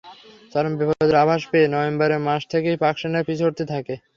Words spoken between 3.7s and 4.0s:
থাকে।